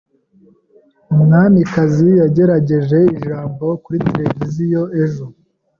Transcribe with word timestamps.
Umwamikazi 1.13 2.09
yagejeje 2.21 2.99
ijambo 3.15 3.65
kuri 3.83 3.97
televiziyo 4.09 4.81
ejo. 5.03 5.25